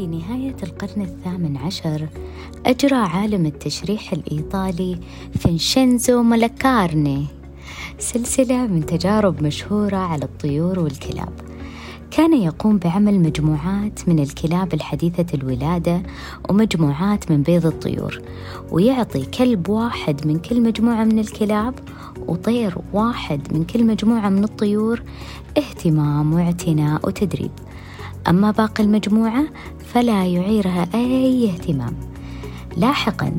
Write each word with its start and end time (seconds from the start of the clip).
في 0.00 0.06
نهاية 0.06 0.56
القرن 0.62 1.02
الثامن 1.02 1.56
عشر 1.56 2.08
أجرى 2.66 2.96
عالم 2.96 3.46
التشريح 3.46 4.12
الإيطالي 4.12 4.98
فينشينزو 5.38 6.22
مالاكارني 6.22 7.26
سلسلة 7.98 8.66
من 8.66 8.86
تجارب 8.86 9.42
مشهورة 9.42 9.96
على 9.96 10.24
الطيور 10.24 10.78
والكلاب. 10.78 11.32
كان 12.10 12.34
يقوم 12.34 12.78
بعمل 12.78 13.20
مجموعات 13.20 14.08
من 14.08 14.18
الكلاب 14.18 14.74
الحديثة 14.74 15.26
الولادة 15.34 16.02
ومجموعات 16.48 17.30
من 17.30 17.42
بيض 17.42 17.66
الطيور 17.66 18.20
ويعطي 18.70 19.24
كلب 19.24 19.68
واحد 19.68 20.26
من 20.26 20.38
كل 20.38 20.60
مجموعة 20.62 21.04
من 21.04 21.18
الكلاب 21.18 21.74
وطير 22.28 22.78
واحد 22.92 23.40
من 23.52 23.64
كل 23.64 23.86
مجموعة 23.86 24.28
من 24.28 24.44
الطيور 24.44 25.02
اهتمام 25.58 26.34
واعتناء 26.34 27.06
وتدريب. 27.06 27.50
أما 28.28 28.50
باقي 28.50 28.84
المجموعة 28.84 29.44
فلا 29.94 30.26
يعيرها 30.26 30.88
أي 30.94 31.50
اهتمام. 31.50 31.96
لاحقا 32.76 33.32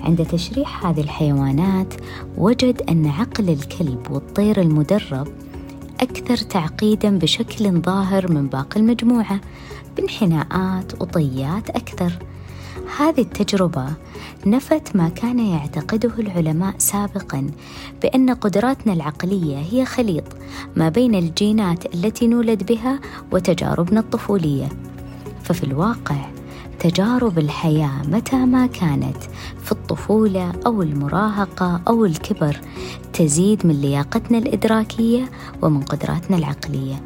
عند 0.00 0.26
تشريح 0.26 0.86
هذه 0.86 1.00
الحيوانات 1.00 1.94
وجد 2.38 2.82
أن 2.82 3.06
عقل 3.06 3.50
الكلب 3.50 4.10
والطير 4.10 4.60
المدرب 4.60 5.28
أكثر 6.00 6.36
تعقيدا 6.36 7.18
بشكل 7.18 7.80
ظاهر 7.80 8.32
من 8.32 8.46
باقي 8.46 8.80
المجموعة 8.80 9.40
بانحناءات 9.96 11.02
وطيات 11.02 11.70
أكثر. 11.70 12.12
هذه 12.98 13.20
التجربة 13.20 13.86
نفت 14.46 14.96
ما 14.96 15.08
كان 15.08 15.38
يعتقده 15.38 16.12
العلماء 16.18 16.74
سابقا 16.78 17.50
بأن 18.02 18.30
قدراتنا 18.30 18.92
العقلية 18.92 19.56
هي 19.56 19.84
خليط 19.84 20.24
ما 20.76 20.88
بين 20.88 21.14
الجينات 21.14 21.94
التي 21.94 22.26
نولد 22.26 22.66
بها 22.66 23.00
وتجاربنا 23.32 24.00
الطفولية. 24.00 24.68
ففي 25.42 25.64
الواقع 25.64 26.16
تجارب 26.78 27.38
الحياة 27.38 28.02
متى 28.08 28.36
ما 28.36 28.66
كانت 28.66 29.16
في 29.64 29.72
الطفولة 29.72 30.52
أو 30.66 30.82
المراهقة 30.82 31.80
أو 31.88 32.04
الكبر 32.04 32.60
تزيد 33.12 33.66
من 33.66 33.80
لياقتنا 33.80 34.38
الإدراكية 34.38 35.30
ومن 35.62 35.80
قدراتنا 35.80 36.36
العقلية. 36.36 37.02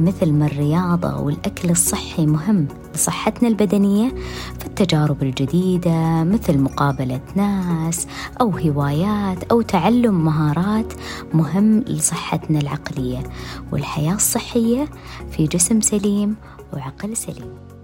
مثل 0.00 0.32
ما 0.32 0.46
الرياضة 0.46 1.20
والأكل 1.20 1.70
الصحي 1.70 2.26
مهم 2.26 2.68
لصحتنا 3.00 3.48
البدنية 3.48 4.14
فالتجارب 4.60 5.22
الجديدة 5.22 6.24
مثل 6.24 6.58
مقابلة 6.58 7.20
ناس 7.34 8.06
أو 8.40 8.50
هوايات 8.50 9.44
أو 9.44 9.62
تعلم 9.62 10.24
مهارات 10.24 10.92
مهم 11.34 11.78
لصحتنا 11.80 12.58
العقلية 12.58 13.22
والحياة 13.72 14.14
الصحية 14.14 14.88
في 15.30 15.46
جسم 15.46 15.80
سليم 15.80 16.36
وعقل 16.72 17.16
سليم. 17.16 17.79